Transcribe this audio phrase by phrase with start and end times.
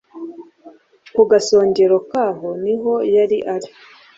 [1.13, 3.69] Ku gasongero kawo niho yari ari